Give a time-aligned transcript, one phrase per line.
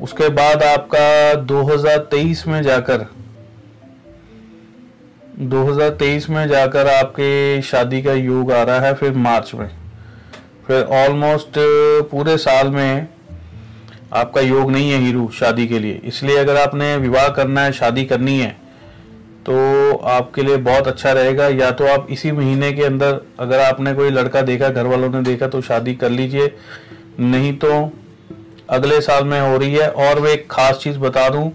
[0.00, 3.06] उसके बाद आपका 2023 में जाकर
[5.40, 9.68] 2023 में जाकर आपके शादी का योग आ रहा है फिर मार्च में।
[10.66, 11.58] फिर ऑलमोस्ट
[12.10, 13.08] पूरे साल में
[14.12, 18.04] आपका योग नहीं है हीरू शादी के लिए। इसलिए अगर आपने विवाह करना है, शादी
[18.04, 18.56] करनी है
[19.46, 23.92] तो आपके लिए बहुत अच्छा रहेगा। या तो आप इसी महीने के अंदर अगर आपने
[23.94, 26.54] कोई लड़का देखा, घर वालों ने देखा तो शादी कर लीजिए।
[27.20, 27.70] नहीं तो
[28.70, 31.50] अगले साल में हो रही है और वे एक खास चीज़ बता दूँ